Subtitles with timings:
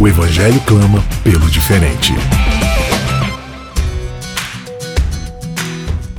[0.00, 2.12] O Evangelho clama pelo diferente.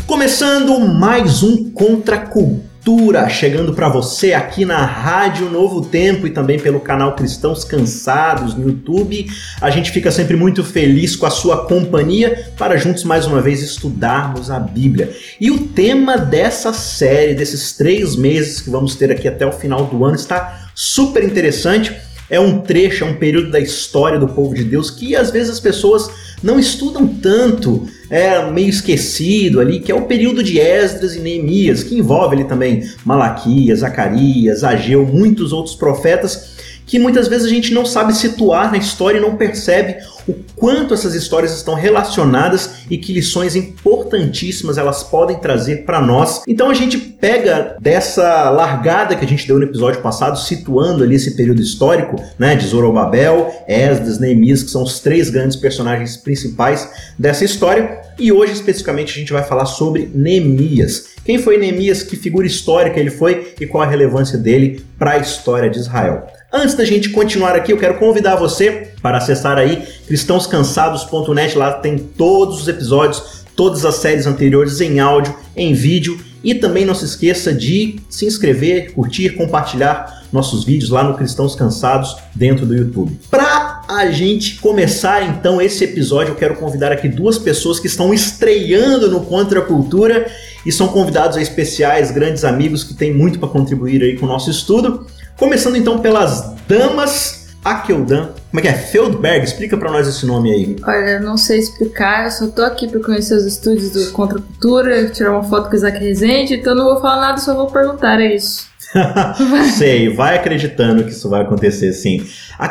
[0.06, 6.60] Começando mais um Contra Cultura, chegando para você aqui na Rádio Novo Tempo e também
[6.60, 9.28] pelo canal Cristãos Cansados no YouTube.
[9.62, 13.64] A gente fica sempre muito feliz com a sua companhia para juntos mais uma vez
[13.64, 15.16] estudarmos a Bíblia.
[15.40, 19.86] E o tema dessa série, desses três meses que vamos ter aqui até o final
[19.86, 21.96] do ano, está super interessante
[22.30, 25.50] é um trecho, é um período da história do povo de Deus que às vezes
[25.52, 26.10] as pessoas
[26.42, 31.84] não estudam tanto, é meio esquecido ali, que é o período de Esdras e Neemias,
[31.84, 36.58] que envolve ali também Malaquias, Zacarias, Ageu, muitos outros profetas
[36.90, 40.96] que muitas vezes a gente não sabe situar na história e não percebe o quanto
[40.96, 46.42] essas histórias estão relacionadas e que lições importantíssimas elas podem trazer para nós.
[46.48, 51.14] Então a gente pega dessa largada que a gente deu no episódio passado, situando ali
[51.14, 56.90] esse período histórico, né, de Zorobabel, Esdras, Neemias, que são os três grandes personagens principais
[57.20, 61.10] dessa história, e hoje especificamente a gente vai falar sobre Neemias.
[61.24, 65.18] Quem foi Neemias, que figura histórica ele foi e qual a relevância dele para a
[65.20, 66.26] história de Israel.
[66.52, 71.96] Antes da gente continuar aqui, eu quero convidar você para acessar aí cristãoscansados.net, lá tem
[72.00, 77.06] todos os episódios, todas as séries anteriores em áudio, em vídeo e também não se
[77.06, 83.20] esqueça de se inscrever, curtir, compartilhar nossos vídeos lá no Cristãos Cansados dentro do YouTube.
[83.30, 88.12] Para a gente começar então esse episódio, eu quero convidar aqui duas pessoas que estão
[88.12, 90.26] estreando no Contra a Cultura
[90.66, 94.50] e são convidados especiais, grandes amigos que têm muito para contribuir aí com o nosso
[94.50, 95.06] estudo.
[95.40, 98.32] Começando então pelas damas, Akeldan.
[98.50, 98.74] Como é que é?
[98.74, 100.76] Feldberg, explica para nós esse nome aí.
[100.84, 104.38] Olha, eu não sei explicar, eu só tô aqui para conhecer os estúdios do Contra
[104.38, 107.68] Cultura, tirar uma foto com o Isaac Rezende, então não vou falar nada, só vou
[107.68, 108.68] perguntar, é isso.
[109.78, 112.28] Sei, vai acreditando que isso vai acontecer sim.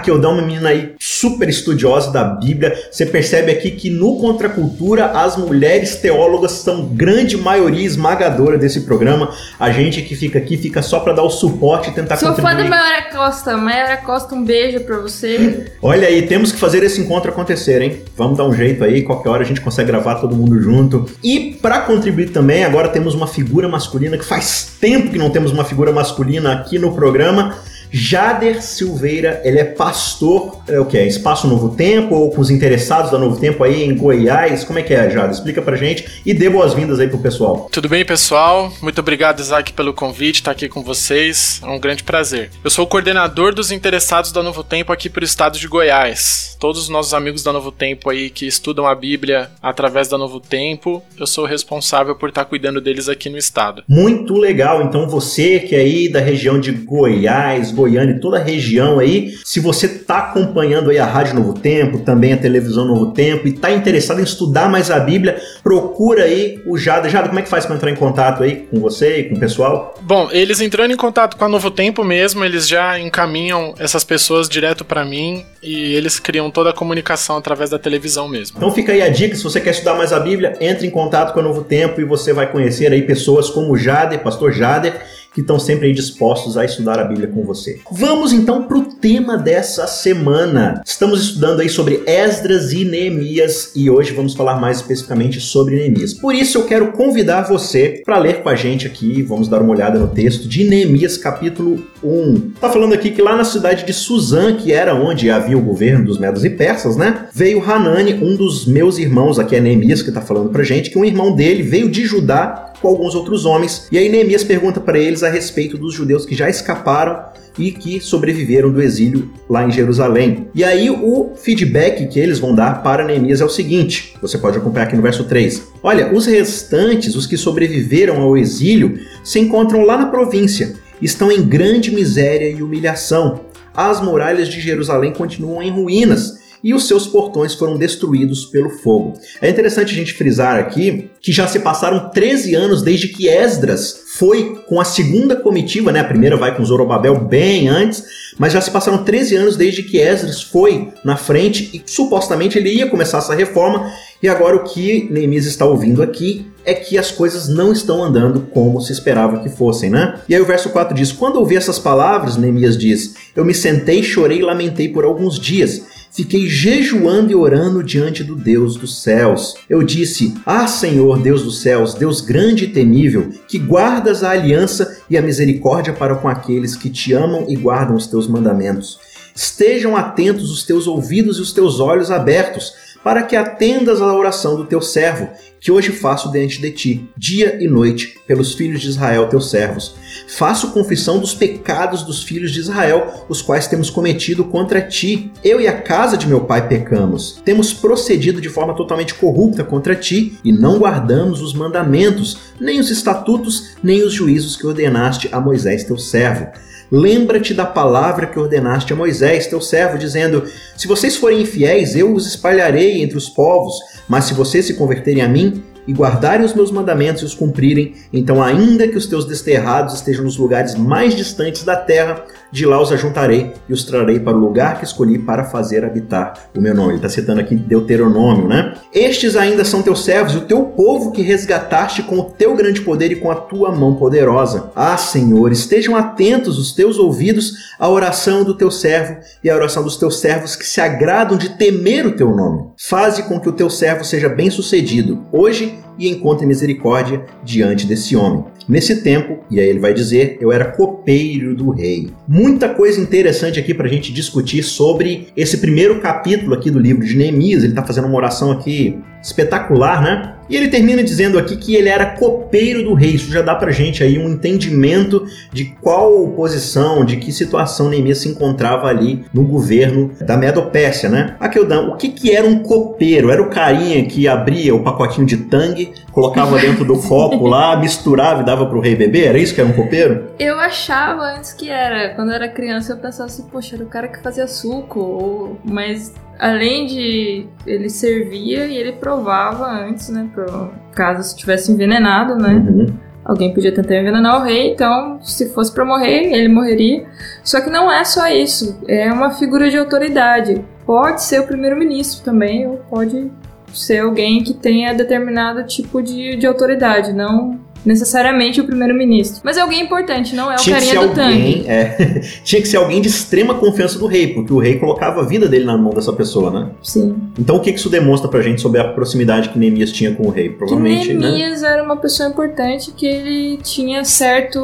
[0.06, 2.76] Eu dou uma menina aí super estudiosa da Bíblia.
[2.90, 9.32] Você percebe aqui que no Contracultura as mulheres teólogas são grande maioria esmagadora desse programa.
[9.58, 12.56] A gente que fica aqui fica só para dar o suporte e tentar Sou contribuir.
[12.56, 13.56] fã da Mayara Costa.
[13.56, 15.72] Mayara Costa, um beijo para você.
[15.80, 18.02] Olha aí, temos que fazer esse encontro acontecer, hein?
[18.16, 21.06] Vamos dar um jeito aí, qualquer hora a gente consegue gravar todo mundo junto.
[21.24, 25.52] E para contribuir também, agora temos uma figura masculina que faz tempo que não temos
[25.52, 27.56] uma figura masculina aqui no programa.
[27.90, 31.06] Jader Silveira, ele é pastor, é o que é?
[31.06, 34.64] Espaço Novo Tempo ou com os interessados da Novo Tempo aí em Goiás?
[34.64, 35.30] Como é que é, Jader?
[35.30, 37.68] Explica pra gente e dê boas-vindas aí pro pessoal.
[37.70, 38.72] Tudo bem, pessoal?
[38.82, 41.60] Muito obrigado, Isaac, pelo convite, estar aqui com vocês.
[41.62, 42.50] É um grande prazer.
[42.62, 46.56] Eu sou o coordenador dos interessados da Novo Tempo aqui pro estado de Goiás.
[46.60, 50.40] Todos os nossos amigos da Novo Tempo aí que estudam a Bíblia através da Novo
[50.40, 53.84] Tempo, eu sou responsável por estar cuidando deles aqui no estado.
[53.88, 54.82] Muito legal.
[54.82, 59.34] Então você que é aí da região de Goiás, Goiânia e toda a região aí,
[59.44, 63.50] se você está acompanhando aí a Rádio Novo Tempo, também a televisão Novo Tempo e
[63.50, 67.08] está interessado em estudar mais a Bíblia, procura aí o Jada.
[67.08, 69.40] Jada, como é que faz para entrar em contato aí com você e com o
[69.40, 69.94] pessoal?
[70.02, 74.48] Bom, eles entrando em contato com a Novo Tempo mesmo, eles já encaminham essas pessoas
[74.48, 78.56] direto para mim e eles criam toda a comunicação através da televisão mesmo.
[78.56, 81.32] Então fica aí a dica, se você quer estudar mais a Bíblia, entre em contato
[81.32, 85.00] com a Novo Tempo e você vai conhecer aí pessoas como o Jader, pastor Jader,
[85.38, 87.78] que estão sempre dispostos a estudar a Bíblia com você.
[87.92, 90.82] Vamos então para o tema dessa semana.
[90.84, 96.12] Estamos estudando aí sobre Esdras e Neemias e hoje vamos falar mais especificamente sobre Neemias.
[96.12, 99.72] Por isso eu quero convidar você para ler com a gente aqui, vamos dar uma
[99.72, 102.54] olhada no texto de Neemias capítulo 1.
[102.60, 106.04] Tá falando aqui que lá na cidade de Suzã, que era onde havia o governo
[106.04, 107.28] dos Medos e Persas, né?
[107.32, 110.98] Veio Hanani, um dos meus irmãos, aqui é Neemias que tá falando pra gente, que
[110.98, 113.86] um irmão dele veio de Judá com alguns outros homens.
[113.90, 117.24] E aí Neemias pergunta para eles a respeito dos judeus que já escaparam
[117.58, 120.48] e que sobreviveram do exílio lá em Jerusalém.
[120.54, 124.58] E aí o feedback que eles vão dar para Neemias é o seguinte, você pode
[124.58, 125.62] acompanhar aqui no verso 3.
[125.82, 131.42] Olha, os restantes, os que sobreviveram ao exílio, se encontram lá na província, estão em
[131.42, 133.40] grande miséria e humilhação.
[133.74, 139.14] As muralhas de Jerusalém continuam em ruínas e os seus portões foram destruídos pelo fogo.
[139.40, 144.04] É interessante a gente frisar aqui que já se passaram 13 anos desde que Esdras
[144.16, 146.00] foi com a segunda comitiva, né?
[146.00, 148.02] A primeira vai com Zorobabel bem antes,
[148.36, 152.70] mas já se passaram 13 anos desde que Esdras foi na frente e supostamente ele
[152.70, 153.92] ia começar essa reforma.
[154.20, 158.40] E agora o que Neemias está ouvindo aqui é que as coisas não estão andando
[158.52, 160.20] como se esperava que fossem, né?
[160.28, 164.02] E aí o verso 4 diz: Quando ouvi essas palavras, Neemias diz: Eu me sentei,
[164.02, 165.82] chorei e lamentei por alguns dias.
[166.10, 169.54] Fiquei jejuando e orando diante do Deus dos céus.
[169.68, 175.00] Eu disse: Ah, Senhor, Deus dos céus, Deus grande e temível, que guardas a aliança
[175.08, 178.98] e a misericórdia para com aqueles que te amam e guardam os teus mandamentos.
[179.34, 182.72] Estejam atentos os teus ouvidos e os teus olhos abertos,
[183.02, 185.28] para que atendas à oração do teu servo
[185.60, 189.96] que hoje faço diante de ti, dia e noite, pelos filhos de Israel, teus servos.
[190.28, 195.32] Faço confissão dos pecados dos filhos de Israel, os quais temos cometido contra ti.
[195.42, 197.40] Eu e a casa de meu pai pecamos.
[197.44, 202.90] Temos procedido de forma totalmente corrupta contra ti e não guardamos os mandamentos, nem os
[202.90, 206.48] estatutos, nem os juízos que ordenaste a Moisés, teu servo.
[206.90, 210.44] Lembra-te da palavra que ordenaste a Moisés, teu servo, dizendo:
[210.76, 213.74] Se vocês forem infiéis, eu os espalharei entre os povos,
[214.08, 217.94] mas se vocês se converterem a mim, e guardarem os meus mandamentos e os cumprirem,
[218.12, 222.80] então, ainda que os teus desterrados estejam nos lugares mais distantes da terra, de lá
[222.80, 226.74] os ajuntarei e os trarei para o lugar que escolhi para fazer habitar o meu
[226.74, 226.90] nome.
[226.90, 228.74] Ele está citando aqui Deuteronômio, né?
[228.92, 233.12] Estes ainda são teus servos, o teu povo que resgataste com o teu grande poder
[233.12, 234.70] e com a tua mão poderosa.
[234.74, 239.82] Ah, Senhor, estejam atentos os teus ouvidos à oração do teu servo e à oração
[239.82, 242.68] dos teus servos que se agradam de temer o teu nome.
[242.78, 248.16] Faze com que o teu servo seja bem sucedido, hoje e encontre misericórdia diante desse
[248.16, 248.44] homem.
[248.68, 252.10] Nesse tempo, e aí ele vai dizer, eu era copeiro do rei.
[252.38, 257.04] Muita coisa interessante aqui para a gente discutir sobre esse primeiro capítulo aqui do livro
[257.04, 257.64] de Neemias.
[257.64, 260.34] Ele está fazendo uma oração aqui espetacular, né?
[260.48, 263.10] E ele termina dizendo aqui que ele era copeiro do rei.
[263.10, 268.18] Isso já dá pra gente aí um entendimento de qual posição, de que situação Neemias
[268.18, 271.36] se encontrava ali no governo da Medopérsia, né?
[271.38, 273.30] Akeldão, o que que era um copeiro?
[273.30, 278.42] Era o carinha que abria o pacotinho de tangue, colocava dentro do copo lá, misturava
[278.42, 279.26] e dava pro rei beber?
[279.26, 280.28] Era isso que era um copeiro?
[280.38, 282.14] Eu achava antes que era.
[282.14, 286.12] Quando eu era criança eu pensava assim, poxa, era o cara que fazia suco, mas
[286.38, 290.28] além de ele servia e ele provava antes, né?
[290.32, 292.54] Pro caso estivesse envenenado, né?
[292.54, 292.86] Uhum.
[293.24, 297.06] Alguém podia tentar envenenar o rei, então se fosse para morrer, ele morreria.
[297.44, 300.64] Só que não é só isso, é uma figura de autoridade.
[300.86, 303.30] Pode ser o primeiro-ministro também, ou pode
[303.74, 309.40] ser alguém que tenha determinado tipo de, de autoridade, não necessariamente o primeiro-ministro.
[309.42, 311.68] Mas é alguém importante, não é o Tinha que carinha ser do alguém, tanque.
[311.70, 315.24] é, tinha que ser alguém de extrema confiança do rei, porque o rei colocava a
[315.24, 316.70] vida dele na mão dessa pessoa, né?
[316.82, 317.16] Sim.
[317.38, 320.26] Então o que que isso demonstra pra gente sobre a proximidade que Neemias tinha com
[320.26, 320.50] o rei?
[320.50, 321.30] Que Provavelmente, né?
[321.30, 324.60] Neemias era uma pessoa importante que ele tinha certo,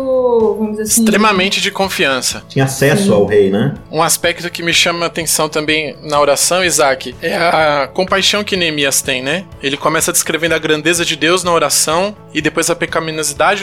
[0.58, 1.04] vamos dizer assim...
[1.04, 2.42] Extremamente de confiança.
[2.48, 3.12] Tinha acesso Sim.
[3.12, 3.74] ao rei, né?
[3.90, 8.56] Um aspecto que me chama a atenção também na oração, Isaac, é a compaixão que
[8.56, 9.44] Neemias tem, né?
[9.62, 13.13] Ele começa descrevendo a grandeza de Deus na oração e depois a pecaminosidade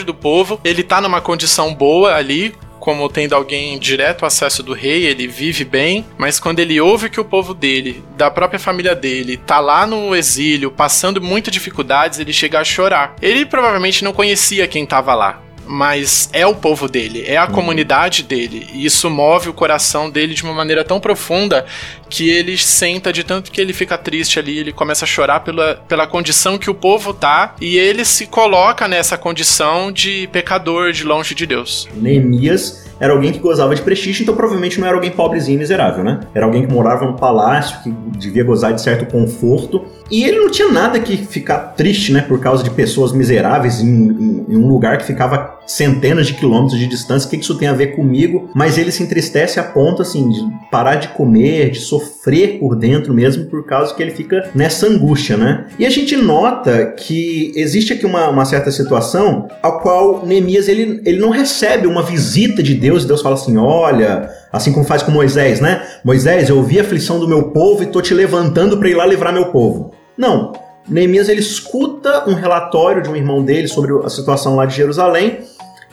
[0.04, 0.60] do povo.
[0.64, 5.64] Ele tá numa condição boa ali, como tendo alguém direto acesso do rei, ele vive
[5.64, 9.86] bem, mas quando ele ouve que o povo dele, da própria família dele, tá lá
[9.86, 13.14] no exílio, passando muitas dificuldades, ele chega a chorar.
[13.22, 15.40] Ele provavelmente não conhecia quem tava lá.
[15.66, 20.34] Mas é o povo dele, é a comunidade dele, e isso move o coração dele
[20.34, 21.64] de uma maneira tão profunda
[22.10, 25.76] que ele senta de tanto que ele fica triste ali, ele começa a chorar pela,
[25.88, 31.04] pela condição que o povo tá, e ele se coloca nessa condição de pecador, de
[31.04, 31.88] longe de Deus.
[31.94, 36.04] Neemias era alguém que gozava de prestígio, então provavelmente não era alguém pobrezinho e miserável,
[36.04, 36.20] né?
[36.34, 39.84] Era alguém que morava no palácio, que devia gozar de certo conforto.
[40.08, 42.20] E ele não tinha nada que ficar triste, né?
[42.20, 46.78] Por causa de pessoas miseráveis em, em- em um lugar que ficava centenas de quilômetros
[46.78, 47.26] de distância.
[47.26, 48.50] O que isso tem a ver comigo?
[48.54, 50.40] Mas ele se entristece a ponto, assim, de
[50.70, 55.36] parar de comer, de sofrer por dentro mesmo, por causa que ele fica nessa angústia,
[55.36, 55.66] né?
[55.78, 61.00] E a gente nota que existe aqui uma, uma certa situação a qual Neemias ele,
[61.04, 65.02] ele não recebe uma visita de Deus e Deus fala assim: olha, assim como faz
[65.02, 65.82] com Moisés, né?
[66.04, 69.06] Moisés, eu ouvi a aflição do meu povo e tô te levantando para ir lá
[69.06, 69.92] livrar meu povo.
[70.16, 70.52] Não.
[70.88, 75.40] Neemias ele escuta um relatório de um irmão dele sobre a situação lá de Jerusalém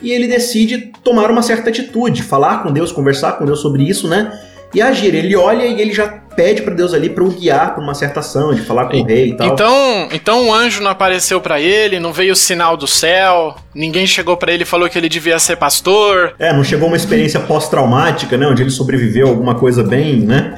[0.02, 4.08] e ele decide tomar uma certa atitude, falar com Deus, conversar com Deus sobre isso,
[4.08, 4.32] né?
[4.72, 5.14] E agir.
[5.14, 8.20] Ele olha e ele já pede para Deus ali para o guiar para uma certa
[8.20, 9.48] ação, de falar com o rei e tal.
[9.48, 14.06] Então, então o anjo não apareceu pra ele, não veio o sinal do céu, ninguém
[14.06, 16.34] chegou pra ele e falou que ele devia ser pastor.
[16.38, 18.46] É, não chegou uma experiência pós-traumática, né?
[18.46, 20.54] Onde ele sobreviveu a alguma coisa bem, né?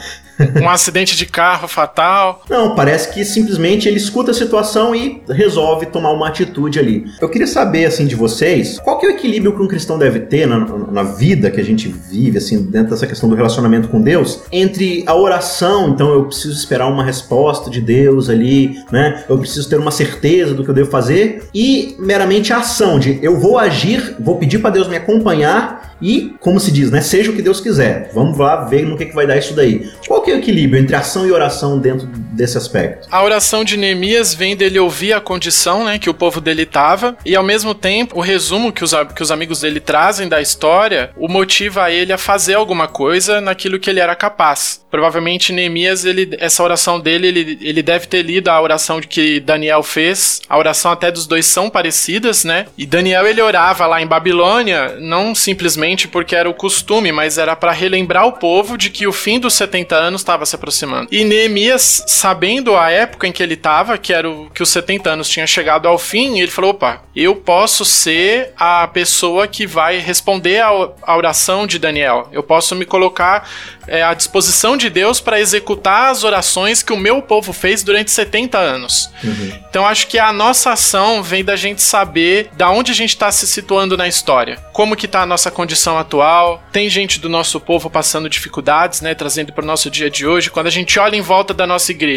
[0.60, 2.42] Um acidente de carro fatal.
[2.48, 7.04] Não, parece que simplesmente ele escuta a situação e resolve tomar uma atitude ali.
[7.20, 10.20] Eu queria saber, assim, de vocês, qual que é o equilíbrio que um cristão deve
[10.20, 14.00] ter na, na vida que a gente vive, assim, dentro dessa questão do relacionamento com
[14.00, 19.24] Deus, entre a oração, então eu preciso esperar uma resposta de Deus ali, né?
[19.28, 23.18] Eu preciso ter uma certeza do que eu devo fazer, e meramente a ação de
[23.22, 27.00] eu vou agir, vou pedir para Deus me acompanhar e, como se diz, né?
[27.00, 28.10] Seja o que Deus quiser.
[28.12, 29.88] Vamos lá ver no que, que vai dar isso daí.
[30.06, 33.08] Qual que é o equilíbrio entre ação e oração dentro desse aspecto?
[33.10, 37.16] A oração de Neemias vem dele ouvir a condição né, que o povo dele estava,
[37.24, 41.10] e ao mesmo tempo, o resumo que os, que os amigos dele trazem da história
[41.16, 44.82] o motiva ele a fazer alguma coisa naquilo que ele era capaz.
[44.90, 49.82] Provavelmente Neemias, ele, essa oração dele, ele, ele deve ter lido a oração que Daniel
[49.82, 50.42] fez.
[50.48, 52.66] A oração até dos dois são parecidas, né?
[52.76, 57.56] E Daniel ele orava lá em Babilônia, não simplesmente porque era o costume, mas era
[57.56, 61.08] para relembrar o povo de que o fim dos 70 anos estava se aproximando.
[61.10, 65.10] E Neemias, sabendo a época em que ele estava, que era o, que os 70
[65.10, 69.98] anos tinham chegado ao fim, ele falou: opa, eu posso ser a pessoa que vai
[69.98, 72.28] responder à oração de Daniel.
[72.30, 73.48] Eu posso me colocar
[73.88, 78.12] é, à disposição de Deus para executar as orações que o meu povo fez durante
[78.12, 79.10] 70 anos.
[79.24, 79.52] Uhum.
[79.68, 83.32] Então acho que a nossa ação vem da gente saber da onde a gente está
[83.32, 86.62] se situando na história, como que está a nossa condição atual.
[86.70, 90.50] Tem gente do nosso povo passando dificuldades, né, trazendo para o nosso dia de hoje.
[90.50, 92.11] Quando a gente olha em volta da nossa igreja,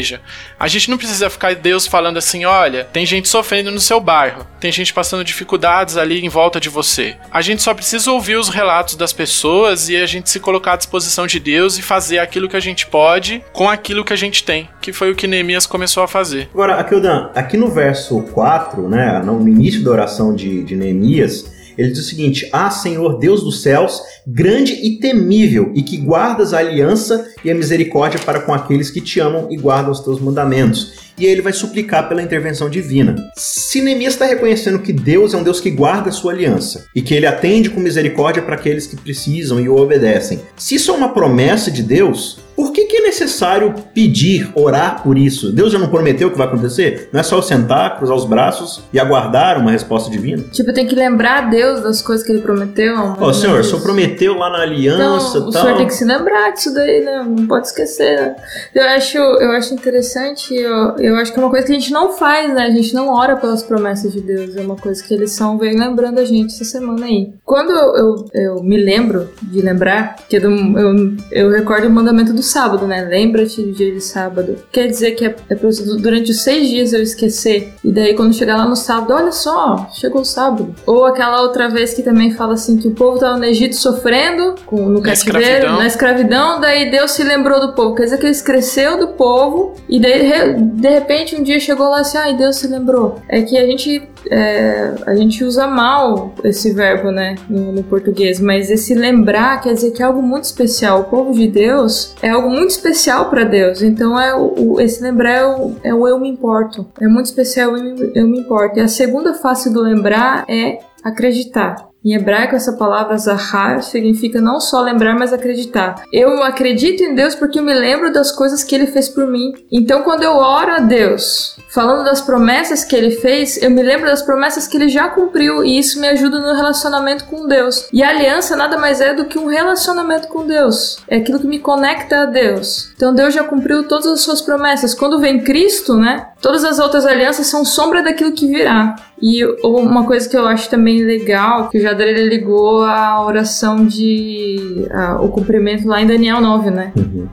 [0.59, 4.45] a gente não precisa ficar Deus falando assim, olha, tem gente sofrendo no seu bairro,
[4.59, 7.15] tem gente passando dificuldades ali em volta de você.
[7.31, 10.77] A gente só precisa ouvir os relatos das pessoas e a gente se colocar à
[10.77, 14.15] disposição de Deus Deus e fazer aquilo que a gente pode com aquilo que a
[14.15, 16.49] gente tem, que foi o que Neemias começou a fazer.
[16.53, 21.91] Agora, Akildan, aqui no verso 4, né, no início da oração de, de Neemias, ele
[21.91, 26.59] diz o seguinte: Ah, Senhor Deus dos céus, grande e temível, e que guardas a
[26.59, 31.05] aliança e a misericórdia para com aqueles que te amam e guardam os teus mandamentos
[31.17, 33.15] e aí ele vai suplicar pela intervenção divina.
[33.37, 37.01] Se Neemias está reconhecendo que Deus é um Deus que guarda a sua aliança e
[37.01, 40.93] que ele atende com misericórdia para aqueles que precisam e o obedecem, se isso é
[40.93, 45.51] uma promessa de Deus, por que, que, é necessário pedir, orar por isso?
[45.51, 47.09] Deus já não prometeu que vai acontecer?
[47.11, 50.43] Não é só eu sentar, cruzar os braços e aguardar uma resposta divina?
[50.51, 52.95] Tipo, tem que lembrar a Deus das coisas que ele prometeu.
[53.19, 55.61] Ó, oh, senhor, o senhor prometeu lá na aliança então, tal.
[55.61, 57.25] O senhor tem que se lembrar disso daí, né?
[57.27, 58.15] Não pode esquecer.
[58.15, 58.35] Né?
[58.73, 61.91] Eu, acho, eu acho interessante, eu, eu acho que é uma coisa que a gente
[61.91, 62.63] não faz, né?
[62.63, 64.55] A gente não ora pelas promessas de Deus.
[64.55, 67.33] É uma coisa que eles são vem lembrando a gente essa semana aí.
[67.43, 72.33] Quando eu, eu, eu me lembro de lembrar, que eu, eu, eu recordo o mandamento
[72.33, 73.01] do sábado, né?
[73.01, 74.55] Lembra-te do dia de sábado.
[74.71, 77.73] Quer dizer que é, é durante os seis dias eu esquecer.
[77.83, 80.73] E daí quando chegar lá no sábado, olha só, chegou o sábado.
[80.85, 84.55] Ou aquela outra vez que também fala assim que o povo tava no Egito sofrendo,
[84.65, 85.77] com, no cativeiro, escravidão.
[85.77, 87.95] na escravidão, daí Deus se lembrou do povo.
[87.95, 92.01] Quer dizer que ele cresceu do povo e daí de repente um dia chegou lá
[92.01, 93.19] assim, ai, Deus se lembrou.
[93.27, 98.39] É que a gente é, a gente usa mal esse verbo, né, no, no, português,
[98.39, 101.01] mas esse lembrar quer dizer que é algo muito especial.
[101.01, 103.81] O povo de Deus é algo muito especial para Deus.
[103.81, 106.87] Então é o, esse lembrar é o, é o eu me importo.
[106.99, 108.77] É muito especial eu me, eu me importo.
[108.77, 111.75] E a segunda face do lembrar é acreditar.
[112.05, 116.03] Em hebraico, essa palavra zahar significa não só lembrar, mas acreditar.
[116.13, 119.51] Eu acredito em Deus porque eu me lembro das coisas que Ele fez por mim.
[119.71, 124.05] Então, quando eu oro a Deus, falando das promessas que Ele fez, eu me lembro
[124.05, 127.89] das promessas que Ele já cumpriu e isso me ajuda no relacionamento com Deus.
[127.91, 130.99] E a aliança nada mais é do que um relacionamento com Deus.
[131.07, 132.91] É aquilo que me conecta a Deus.
[132.95, 134.93] Então, Deus já cumpriu todas as suas promessas.
[134.93, 136.27] Quando vem Cristo, né?
[136.39, 138.95] Todas as outras alianças são sombra daquilo que virá.
[139.19, 143.85] E uma coisa que eu acho também legal, que o Jader ele ligou a oração
[143.85, 144.87] de.
[144.91, 146.91] A, o cumprimento lá em Daniel 9, né?
[146.95, 147.27] Uhum.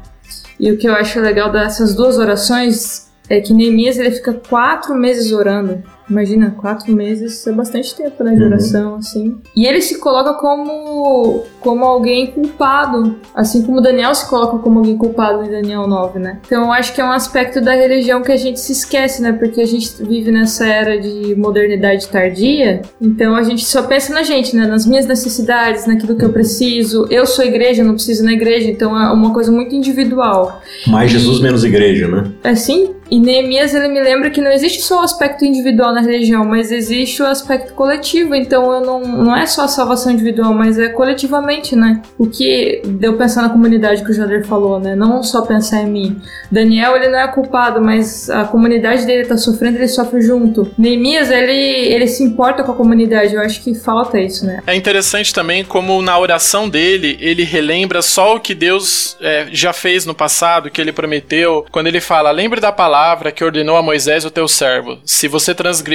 [0.59, 4.95] E o que eu acho legal dessas duas orações é que Neemias ele fica quatro
[4.95, 5.83] meses orando.
[6.13, 8.97] Imagina, quatro meses é bastante tempo, né, de uhum.
[8.97, 9.35] assim.
[9.57, 14.99] E ele se coloca como, como alguém culpado, assim como Daniel se coloca como alguém
[14.99, 16.39] culpado em Daniel 9, né?
[16.45, 19.33] Então eu acho que é um aspecto da religião que a gente se esquece, né?
[19.33, 24.23] Porque a gente vive nessa era de modernidade tardia, então a gente só pensa na
[24.23, 24.67] gente, né?
[24.67, 27.07] Nas minhas necessidades, naquilo que eu preciso.
[27.09, 30.61] Eu sou igreja, não preciso na igreja, então é uma coisa muito individual.
[30.89, 32.31] Mais Jesus, menos igreja, né?
[32.45, 32.91] É sim.
[33.11, 36.45] E Neemias, ele me lembra que não existe só o aspecto individual individual na religião,
[36.45, 40.79] mas existe o aspecto coletivo, então eu não, não é só a salvação individual, mas
[40.79, 42.03] é coletivamente, né?
[42.19, 44.95] O que deu pensar na comunidade que o Jader falou, né?
[44.95, 46.21] Não só pensar em mim.
[46.51, 50.71] Daniel, ele não é culpado, mas a comunidade dele tá sofrendo, ele sofre junto.
[50.77, 54.63] Neemias, ele, ele se importa com a comunidade, eu acho que falta isso, né?
[54.67, 59.73] É interessante também como na oração dele, ele relembra só o que Deus é, já
[59.73, 63.83] fez no passado, que ele prometeu, quando ele fala, lembre da palavra que ordenou a
[63.83, 64.99] Moisés o teu servo.
[65.05, 65.92] Se você transgredir,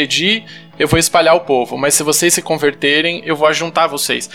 [0.80, 4.30] eu vou espalhar o povo, mas se vocês se converterem, eu vou ajuntar vocês.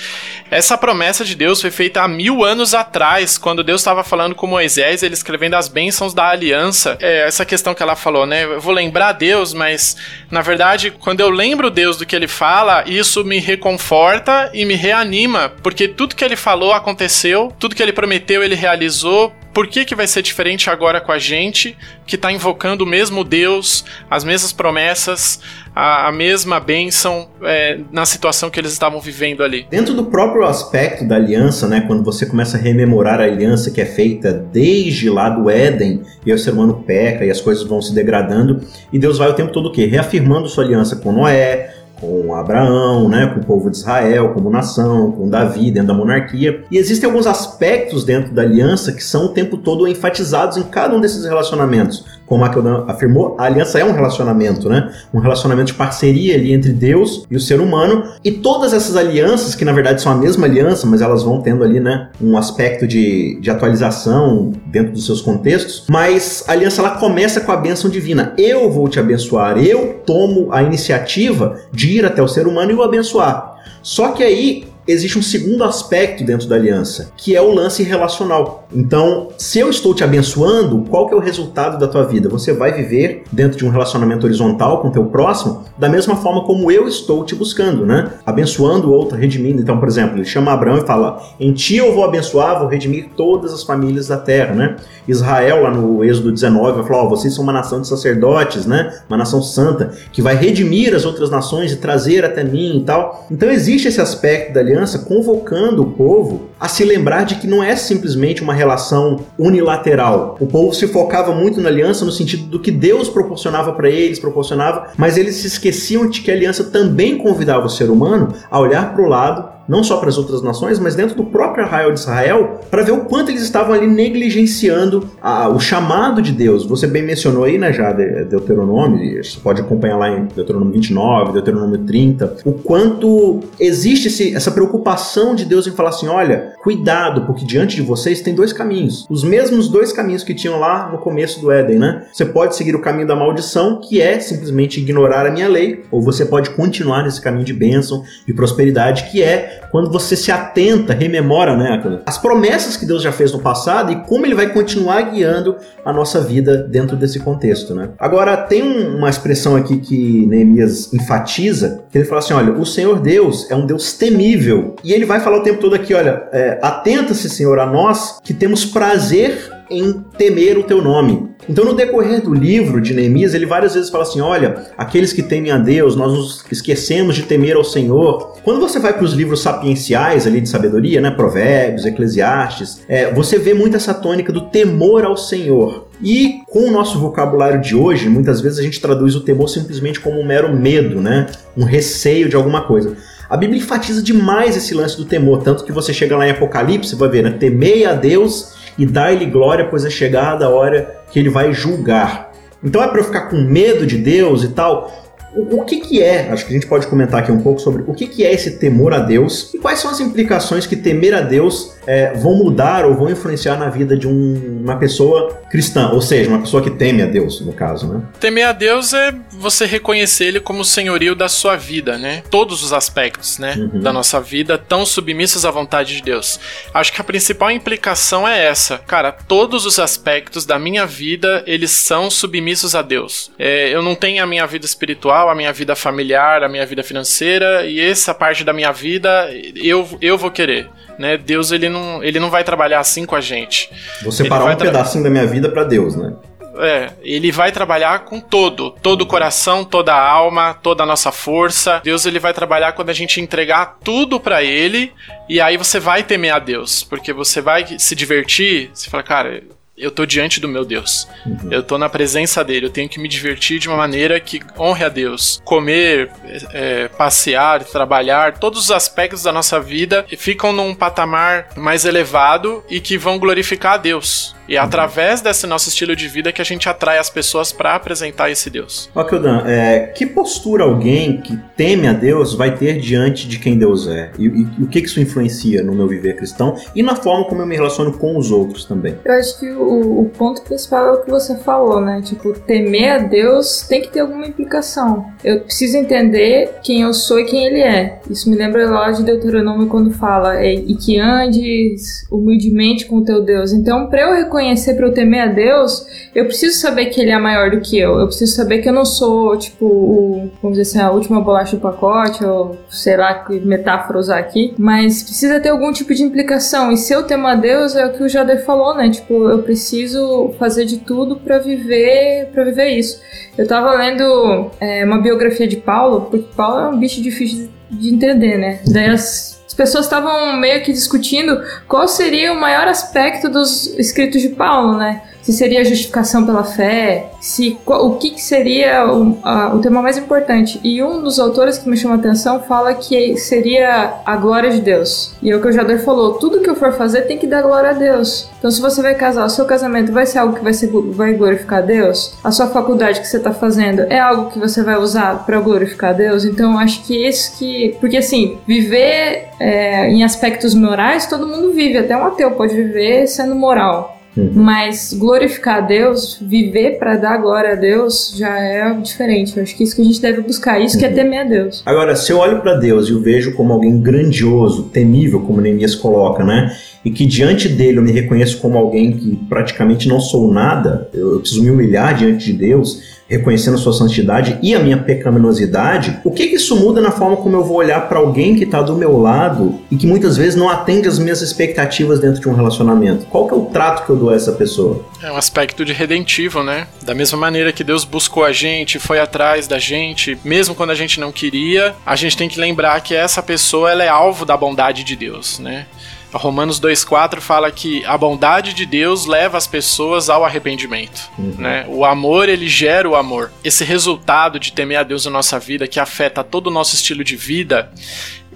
[0.51, 4.47] Essa promessa de Deus foi feita há mil anos atrás, quando Deus estava falando com
[4.47, 6.99] Moisés, ele escrevendo as bênçãos da aliança.
[7.01, 8.45] É essa questão que ela falou, né?
[8.45, 9.97] Eu vou lembrar Deus, mas
[10.31, 14.75] na verdade, quando eu lembro Deus do que ele fala, isso me reconforta e me
[14.75, 19.85] reanima, porque tudo que ele falou aconteceu, tudo que ele prometeu, ele realizou por que,
[19.85, 24.25] que vai ser diferente agora com a gente, que está invocando o mesmo Deus, as
[24.25, 25.41] mesmas promessas,
[25.75, 29.67] a, a mesma bênção é, na situação que eles estavam vivendo ali?
[29.71, 33.81] Dentro do próprio aspecto da aliança, né, quando você começa a rememorar a aliança que
[33.81, 37.83] é feita desde lá do Éden, e o ser humano peca e as coisas vão
[37.83, 38.61] se degradando,
[38.93, 39.87] e Deus vai o tempo todo o quê?
[39.87, 41.72] Reafirmando sua aliança com Noé,
[42.03, 46.65] com Abraão, né, com o povo de Israel, como nação, com Davi dentro da monarquia.
[46.69, 50.97] E existem alguns aspectos dentro da aliança que são o tempo todo enfatizados em cada
[50.97, 54.93] um desses relacionamentos como a Keldan afirmou, a aliança é um relacionamento, né?
[55.13, 58.05] Um relacionamento de parceria ali entre Deus e o ser humano.
[58.25, 61.63] E todas essas alianças, que na verdade são a mesma aliança, mas elas vão tendo
[61.63, 65.85] ali, né, um aspecto de, de atualização dentro dos seus contextos.
[65.89, 68.33] Mas a aliança ela começa com a bênção divina.
[68.39, 72.75] Eu vou te abençoar, eu tomo a iniciativa de ir até o ser humano e
[72.75, 73.57] o abençoar.
[73.83, 78.67] Só que aí existe um segundo aspecto dentro da aliança, que é o lance relacional.
[78.75, 82.29] Então, se eu estou te abençoando, qual que é o resultado da tua vida?
[82.29, 86.45] Você vai viver dentro de um relacionamento horizontal com o teu próximo, da mesma forma
[86.45, 88.11] como eu estou te buscando, né?
[88.25, 89.61] Abençoando o outro, redimindo.
[89.61, 93.11] Então, por exemplo, ele chama Abraão e fala: "Em ti eu vou abençoar, vou redimir
[93.17, 94.77] todas as famílias da terra", né?
[95.07, 98.67] Israel lá no Êxodo 19 vai falar: "Ó, oh, vocês são uma nação de sacerdotes,
[98.67, 98.93] né?
[99.09, 103.27] Uma nação santa que vai redimir as outras nações e trazer até mim e tal".
[103.31, 107.61] Então existe esse aspecto da aliança convocando o povo a se lembrar de que não
[107.61, 110.37] é simplesmente uma relação unilateral.
[110.39, 114.21] O povo se focava muito na aliança no sentido do que Deus proporcionava para eles,
[114.21, 118.61] proporcionava, mas eles se esqueciam de que a aliança também convidava o ser humano a
[118.61, 121.93] olhar para o lado não só para as outras nações, mas dentro do próprio arraial
[121.93, 126.65] de Israel, para ver o quanto eles estavam ali negligenciando a, o chamado de Deus.
[126.67, 131.79] Você bem mencionou aí, né, já, Deuteronômio, você pode acompanhar lá em Deuteronômio 29, Deuteronômio
[131.79, 137.45] 30, o quanto existe esse, essa preocupação de Deus em falar assim: olha, cuidado, porque
[137.45, 139.07] diante de vocês tem dois caminhos.
[139.09, 142.05] Os mesmos dois caminhos que tinham lá no começo do Éden, né?
[142.13, 146.01] Você pode seguir o caminho da maldição, que é simplesmente ignorar a minha lei, ou
[146.01, 150.93] você pode continuar nesse caminho de bênção, de prosperidade, que é quando você se atenta,
[150.93, 155.03] rememora né, as promessas que Deus já fez no passado e como ele vai continuar
[155.11, 157.75] guiando a nossa vida dentro desse contexto.
[157.75, 157.91] Né?
[157.99, 162.99] Agora, tem uma expressão aqui que Neemias enfatiza, que ele fala assim: olha, o Senhor
[162.99, 164.75] Deus é um Deus temível.
[164.83, 168.33] E ele vai falar o tempo todo aqui: olha, é, atenta-se, Senhor, a nós que
[168.33, 169.39] temos prazer
[169.71, 171.31] em temer o teu nome.
[171.49, 175.23] Então, no decorrer do livro de Neemias, ele várias vezes fala assim: olha, aqueles que
[175.23, 178.39] temem a Deus, nós nos esquecemos de temer ao Senhor.
[178.43, 183.39] Quando você vai para os livros sapienciais ali de sabedoria, né, Provérbios, Eclesiastes, é, você
[183.39, 185.92] vê muito essa tônica do temor ao Senhor.
[186.03, 190.01] E com o nosso vocabulário de hoje, muitas vezes a gente traduz o temor simplesmente
[190.01, 191.27] como um mero medo, né?
[191.57, 192.97] Um receio de alguma coisa.
[193.31, 196.97] A Bíblia enfatiza demais esse lance do temor, tanto que você chega lá em Apocalipse,
[196.97, 197.31] vai ver, né?
[197.31, 202.33] Temei a Deus e dai-lhe glória, pois é chegada a hora que ele vai julgar.
[202.63, 205.02] Então é para eu ficar com medo de Deus e tal?
[205.35, 207.83] O, o, que, que é, acho que a gente pode comentar aqui um pouco sobre
[207.87, 211.15] o que, que é esse temor a Deus e quais são as implicações que temer
[211.15, 215.91] a Deus é, vão mudar ou vão influenciar na vida de um, uma pessoa cristã,
[215.91, 218.03] ou seja, uma pessoa que teme a Deus, no caso, né?
[218.21, 222.23] Temer a Deus é você reconhecer Ele como o senhorio da sua vida, né?
[222.31, 223.81] Todos os aspectos, né, uhum.
[223.81, 226.39] da nossa vida tão submissos à vontade de Deus.
[226.73, 229.13] Acho que a principal implicação é essa, cara.
[229.13, 233.31] Todos os aspectos da minha vida eles são submissos a Deus.
[233.39, 236.83] É, eu não tenho a minha vida espiritual, a minha vida familiar, a minha vida
[236.83, 241.17] financeira e essa parte da minha vida eu eu vou querer né?
[241.17, 243.71] Deus ele não, ele não vai trabalhar assim com a gente.
[244.03, 246.15] Vou separar um pedacinho da minha vida para Deus, né?
[246.59, 251.11] É, ele vai trabalhar com todo, todo o coração, toda a alma, toda a nossa
[251.11, 251.81] força.
[251.83, 254.93] Deus ele vai trabalhar quando a gente entregar tudo para ele
[255.29, 259.43] e aí você vai temer a Deus, porque você vai se divertir, você fala, cara,
[259.83, 261.09] eu tô diante do meu Deus.
[261.27, 261.49] Uhum.
[261.51, 262.67] Eu tô na presença dele.
[262.67, 265.41] Eu tenho que me divertir de uma maneira que honre a Deus.
[265.45, 266.11] Comer,
[266.53, 272.81] é, passear, trabalhar, todos os aspectos da nossa vida ficam num patamar mais elevado e
[272.81, 274.35] que vão glorificar a Deus.
[274.49, 277.75] E é através desse nosso estilo de vida que a gente atrai as pessoas para
[277.75, 278.91] apresentar esse Deus.
[278.95, 283.59] Ok, Dan, é, que postura alguém que teme a Deus vai ter diante de quem
[283.59, 284.11] Deus é?
[284.19, 287.43] E, e, e, o que isso influencia no meu viver cristão e na forma como
[287.43, 288.97] eu me relaciono com os outros também?
[289.05, 292.03] Eu acho que o, o ponto principal é o que você falou, né?
[292.03, 295.07] Tipo, temer a Deus tem que ter alguma implicação.
[295.25, 298.01] Eu preciso entender quem eu sou e quem Ele é.
[298.11, 303.05] Isso me lembra lá de Deuteronômio quando fala é, e que andes humildemente com o
[303.05, 303.53] teu Deus.
[303.53, 304.42] Então, para eu reconhecer,
[304.75, 307.99] para eu temer a Deus, eu preciso saber que Ele é maior do que eu.
[307.99, 311.57] Eu preciso saber que eu não sou, tipo, o, vamos dizer assim, a última bolacha
[311.57, 316.03] do pacote, ou sei lá que metáfora usar aqui, mas precisa ter algum tipo de
[316.03, 316.73] implicação.
[316.73, 318.91] E se eu temo a Deus, é o que o Jader falou, né?
[318.91, 323.01] Tipo, eu preciso fazer de tudo para viver, para viver isso.
[323.37, 327.95] Eu tava lendo é, uma biografia de Paulo, porque Paulo é um bicho difícil de
[327.95, 328.61] entender, né?
[328.67, 331.39] Daí as as pessoas estavam meio que discutindo
[331.69, 335.03] qual seria o maior aspecto dos escritos de Paulo, né?
[335.23, 339.97] Se seria justificação pela fé, se o que, que seria o, a, o, tema mais
[339.97, 340.61] importante.
[340.65, 344.61] E um dos autores que me chamou a atenção fala que seria a glória de
[344.61, 345.15] Deus.
[345.23, 347.43] E é o que o Jador falou: tudo que eu for fazer tem que dar
[347.43, 348.29] glória a Deus.
[348.39, 351.15] Então, se você vai casar, o seu casamento vai ser algo que vai, ser, vai
[351.15, 352.15] glorificar a Deus?
[352.25, 355.91] A sua faculdade que você está fazendo é algo que você vai usar para glorificar
[355.91, 356.25] a Deus?
[356.25, 357.77] Então, acho que isso que.
[357.81, 363.07] Porque assim, viver é, em aspectos morais, todo mundo vive, até um ateu pode viver
[363.07, 364.02] sendo moral.
[364.17, 364.31] Uhum.
[364.35, 369.37] Mas glorificar a Deus, viver para dar glória a Deus, já é diferente.
[369.37, 370.81] Eu acho que isso que a gente deve buscar, isso uhum.
[370.81, 370.95] que é uhum.
[370.95, 371.63] temer a Deus.
[371.65, 375.75] Agora, se eu olho para Deus e o vejo como alguém grandioso, temível, como Neemias
[375.75, 376.55] coloca, né?
[376.85, 381.21] E que diante dele eu me reconheço como alguém que praticamente não sou nada, eu
[381.21, 386.11] preciso me humilhar diante de Deus reconhecendo a sua santidade e a minha pecaminosidade, o
[386.11, 388.75] que, que isso muda na forma como eu vou olhar para alguém que está do
[388.75, 393.05] meu lado e que muitas vezes não atende as minhas expectativas dentro de um relacionamento?
[393.07, 394.83] Qual que é o trato que eu dou a essa pessoa?
[395.03, 396.67] É um aspecto de redentivo, né?
[396.83, 400.75] Da mesma maneira que Deus buscou a gente, foi atrás da gente, mesmo quando a
[400.75, 404.39] gente não queria, a gente tem que lembrar que essa pessoa ela é alvo da
[404.39, 405.67] bondade de Deus, né?
[406.13, 411.11] Romanos 2,4 fala que a bondade de Deus leva as pessoas ao arrependimento.
[411.19, 411.35] Uhum.
[411.39, 411.65] Né?
[411.69, 413.33] O amor, ele gera o amor.
[413.43, 417.03] Esse resultado de temer a Deus na nossa vida, que afeta todo o nosso estilo
[417.03, 417.71] de vida,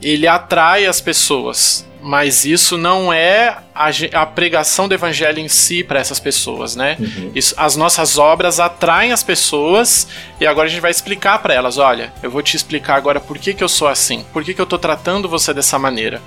[0.03, 5.83] ele atrai as pessoas mas isso não é a, a, pregação do evangelho em si
[5.83, 6.97] para essas pessoas, né?
[7.01, 7.33] Uhum.
[7.35, 10.07] Isso, as nossas obras atraem as pessoas
[10.41, 13.37] e agora a gente vai explicar para elas, olha, eu vou te explicar agora por
[13.39, 16.23] que, que eu sou assim, por que, que eu estou tratando você dessa maneira.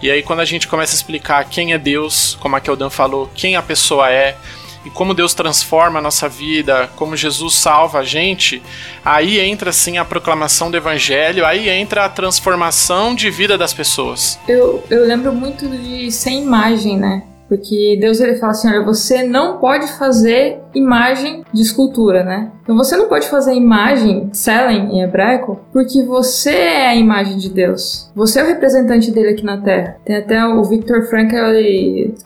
[0.00, 3.28] E aí quando a gente começa a explicar quem é Deus, como a Keldan falou,
[3.34, 4.36] quem a pessoa é,
[4.84, 8.62] e como Deus transforma a nossa vida, como Jesus salva a gente,
[9.04, 14.38] aí entra sim a proclamação do evangelho, aí entra a transformação de vida das pessoas.
[14.48, 17.22] Eu, eu lembro muito de sem imagem, né?
[17.48, 22.50] Porque Deus ele fala assim: olha, você não pode fazer imagem de escultura, né?
[22.62, 27.50] Então você não pode fazer imagem, Selen em hebraico, porque você é a imagem de
[27.50, 28.10] Deus.
[28.14, 29.98] Você é o representante dele aqui na Terra.
[30.04, 31.36] Tem até o Victor Frankl,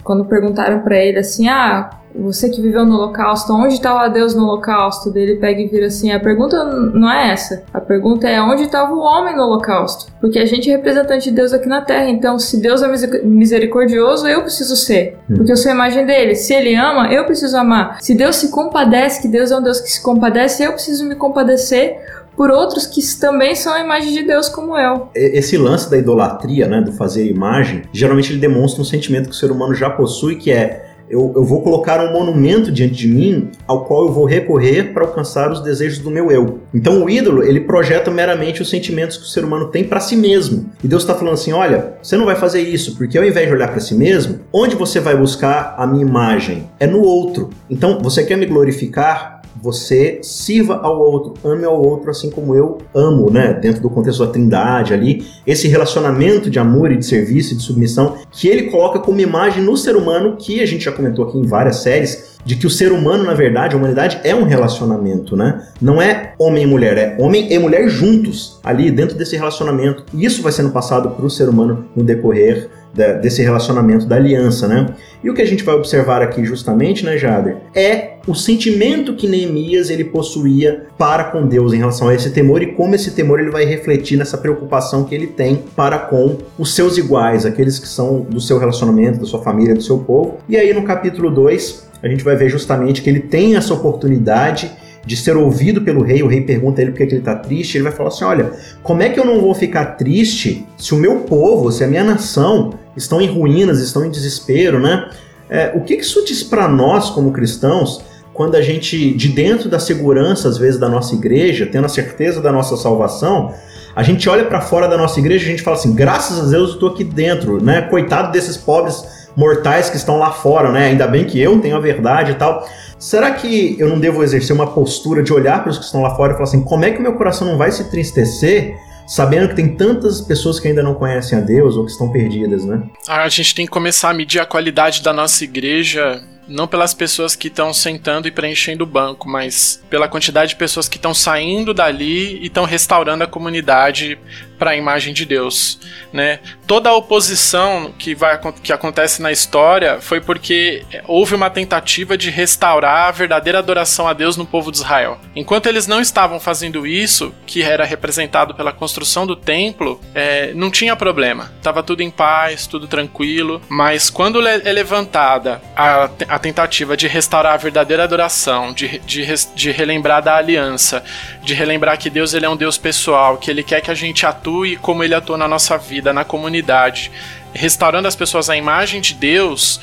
[0.05, 4.35] quando perguntaram para ele assim: ah, você que viveu no Holocausto, onde estava tá Deus
[4.35, 5.11] no Holocausto?
[5.11, 7.65] Dele pega e vira assim: a pergunta não é essa.
[7.73, 10.13] A pergunta é onde estava o homem no Holocausto?
[10.21, 12.09] Porque a gente é representante de Deus aqui na Terra.
[12.09, 12.89] Então, se Deus é
[13.25, 15.17] misericordioso, eu preciso ser.
[15.31, 15.37] Hum.
[15.37, 16.35] Porque eu sou a imagem dele.
[16.35, 17.99] Se ele ama, eu preciso amar.
[18.01, 21.15] Se Deus se compadece, que Deus é um Deus que se compadece, eu preciso me
[21.15, 21.97] compadecer
[22.39, 25.09] por outros que também são a imagem de Deus como eu.
[25.13, 29.39] Esse lance da idolatria, né, do fazer imagem, geralmente ele demonstra um sentimento que o
[29.39, 33.51] ser humano já possui, que é eu, eu vou colocar um monumento diante de mim
[33.67, 36.61] ao qual eu vou recorrer para alcançar os desejos do meu eu.
[36.75, 40.17] Então o ídolo, ele projeta meramente os sentimentos que o ser humano tem para si
[40.17, 40.67] mesmo.
[40.83, 43.55] E Deus está falando assim: olha, você não vai fazer isso, porque ao invés de
[43.55, 46.69] olhar para si mesmo, onde você vai buscar a minha imagem?
[46.79, 47.51] É no outro.
[47.71, 49.38] Então, você quer me glorificar?
[49.61, 53.53] Você sirva ao outro, ame ao outro assim como eu amo, né?
[53.55, 57.63] Dentro do contexto da Trindade ali, esse relacionamento de amor e de serviço e de
[57.63, 61.39] submissão que ele coloca como imagem no ser humano, que a gente já comentou aqui
[61.39, 65.37] em várias séries, de que o ser humano, na verdade, a humanidade é um relacionamento,
[65.37, 65.67] né?
[65.81, 70.05] Não é homem e mulher, é homem e mulher juntos ali dentro desse relacionamento.
[70.15, 74.67] E isso vai sendo passado para o ser humano no decorrer desse relacionamento da aliança,
[74.67, 74.87] né?
[75.23, 79.27] E o que a gente vai observar aqui justamente, né, Jader, é o sentimento que
[79.27, 83.41] Neemias ele possuía para com Deus em relação a esse temor e como esse temor
[83.41, 87.89] ele vai refletir nessa preocupação que ele tem para com os seus iguais, aqueles que
[87.89, 90.39] são do seu relacionamento, da sua família, do seu povo.
[90.49, 94.71] E aí no capítulo 2, a gente vai ver justamente que ele tem essa oportunidade
[95.09, 96.23] de ser ouvido pelo rei.
[96.23, 97.79] O rei pergunta a ele por que ele está triste.
[97.79, 100.99] Ele vai falar assim: Olha, como é que eu não vou ficar triste se o
[100.99, 105.09] meu povo, se a minha nação estão em ruínas, estão em desespero, né?
[105.49, 109.81] É, o que isso diz para nós como cristãos quando a gente, de dentro da
[109.81, 113.53] segurança, às vezes, da nossa igreja, tendo a certeza da nossa salvação,
[113.97, 116.43] a gente olha para fora da nossa igreja e a gente fala assim: graças a
[116.43, 117.81] Deus eu estou aqui dentro, né?
[117.83, 119.03] Coitado desses pobres
[119.35, 120.87] mortais que estão lá fora, né?
[120.87, 122.69] Ainda bem que eu tenho a verdade e tal.
[122.99, 126.17] Será que eu não devo exercer uma postura de olhar para os que estão lá
[126.17, 129.49] fora e falar assim: como é que o meu coração não vai se entristecer sabendo
[129.49, 132.83] que tem tantas pessoas que ainda não conhecem a Deus ou que estão perdidas, né?
[133.09, 136.95] Ah, a gente tem que começar a medir a qualidade da nossa igreja não pelas
[136.95, 141.13] pessoas que estão sentando e preenchendo o banco, mas pela quantidade de pessoas que estão
[141.13, 144.19] saindo dali e estão restaurando a comunidade
[144.59, 145.79] para a imagem de Deus,
[146.13, 146.41] né?
[146.67, 152.31] Toda a oposição que vai que acontece na história foi porque houve uma tentativa de
[152.31, 155.19] restaurar a verdadeira adoração a Deus no povo de Israel.
[155.35, 160.71] Enquanto eles não estavam fazendo isso, que era representado pela construção do templo, é, não
[160.71, 163.61] tinha problema, estava tudo em paz, tudo tranquilo.
[163.69, 169.71] Mas quando é levantada a, a tentativa de restaurar a verdadeira adoração, de, de, de
[169.71, 171.05] relembrar da aliança,
[171.49, 174.27] de relembrar que Deus ele é um Deus pessoal, que Ele quer que a gente
[174.27, 177.11] atue como ele atua na nossa vida, na comunidade,
[177.55, 179.81] restaurando as pessoas à imagem de Deus,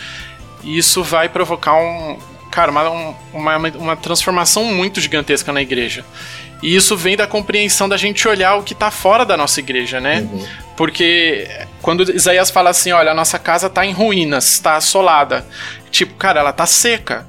[0.63, 2.19] isso vai provocar um,
[2.51, 6.06] cara, uma, uma, uma transformação muito gigantesca na igreja.
[6.62, 9.99] E isso vem da compreensão da gente olhar o que está fora da nossa igreja,
[9.99, 10.21] né?
[10.21, 10.47] Uhum.
[10.78, 11.49] Porque
[11.82, 15.45] quando Isaías fala assim, olha, a nossa casa está em ruínas, está assolada.
[15.91, 17.28] Tipo, cara, ela está seca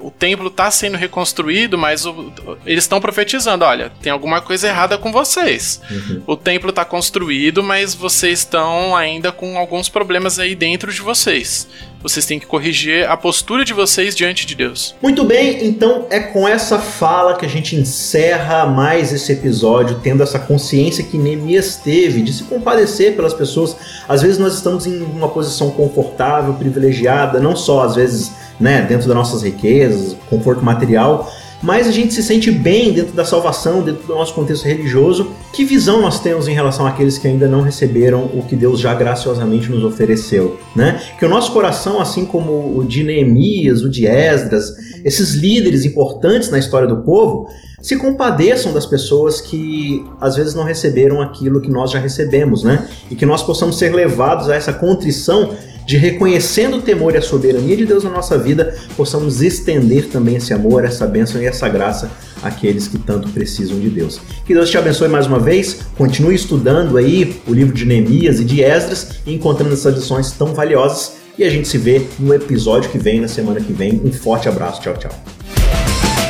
[0.00, 2.32] o templo está sendo reconstruído, mas o,
[2.64, 5.80] eles estão profetizando: olha, tem alguma coisa errada com vocês.
[5.90, 6.22] Uhum.
[6.26, 11.68] O templo está construído, mas vocês estão ainda com alguns problemas aí dentro de vocês.
[12.02, 14.94] Vocês têm que corrigir a postura de vocês diante de Deus.
[15.02, 20.22] Muito bem, então é com essa fala que a gente encerra mais esse episódio, tendo
[20.22, 23.76] essa consciência que Neemias teve de se compadecer pelas pessoas.
[24.08, 29.06] Às vezes nós estamos em uma posição confortável, privilegiada, não só às vezes né, dentro
[29.06, 31.30] das nossas riquezas, conforto material,
[31.62, 35.30] mas a gente se sente bem dentro da salvação, dentro do nosso contexto religioso.
[35.56, 38.92] Que visão nós temos em relação àqueles que ainda não receberam o que Deus já
[38.92, 41.00] graciosamente nos ofereceu, né?
[41.18, 46.50] Que o nosso coração, assim como o de Neemias, o de Esdras, esses líderes importantes
[46.50, 47.48] na história do povo,
[47.80, 52.86] se compadeçam das pessoas que às vezes não receberam aquilo que nós já recebemos, né?
[53.10, 57.22] E que nós possamos ser levados a essa contrição de reconhecendo o temor e a
[57.22, 61.66] soberania de Deus na nossa vida, possamos estender também esse amor, essa bênção e essa
[61.66, 62.10] graça
[62.42, 64.20] àqueles que tanto precisam de Deus.
[64.44, 68.44] Que Deus te abençoe mais uma vez, continue estudando aí o livro de Neemias e
[68.44, 71.14] de Esdras e encontrando essas lições tão valiosas.
[71.38, 74.00] E a gente se vê no episódio que vem, na semana que vem.
[74.02, 75.12] Um forte abraço, tchau, tchau.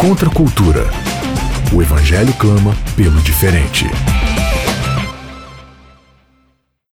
[0.00, 0.84] Contra a cultura.
[1.72, 3.86] O Evangelho clama pelo diferente.